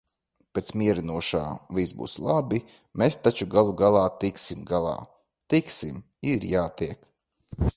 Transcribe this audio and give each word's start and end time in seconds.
Pēc 0.57 0.69
mierinošā 0.81 1.41
"viss 1.79 1.93
būs 1.99 2.15
labi, 2.27 2.59
mēs 3.01 3.19
taču 3.27 3.47
galu 3.57 3.75
galā 3.83 4.07
tiksim 4.25 4.65
galā". 4.73 4.97
Tiksim. 5.55 6.01
Ir 6.33 6.49
jātiek. 6.57 7.07